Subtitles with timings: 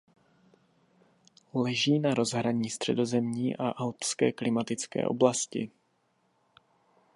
[1.53, 5.71] Leží na rozhraní středozemní a alpské klimatické oblasti.